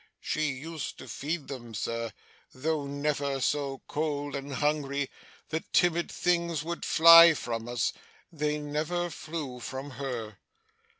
She 0.19 0.47
used 0.49 0.97
to 0.97 1.07
feed 1.07 1.47
them, 1.47 1.75
Sir. 1.75 2.11
Though 2.55 2.87
never 2.87 3.39
so 3.39 3.83
cold 3.87 4.35
and 4.35 4.53
hungry, 4.55 5.11
the 5.49 5.59
timid 5.73 6.11
things 6.11 6.63
would 6.63 6.83
fly 6.83 7.35
from 7.35 7.67
us. 7.69 7.93
They 8.31 8.57
never 8.57 9.11
flew 9.11 9.59
from 9.59 9.91
her! 10.01 10.39